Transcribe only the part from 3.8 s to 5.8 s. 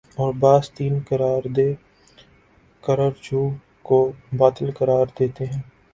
کو باطل قرار دیتے ہیں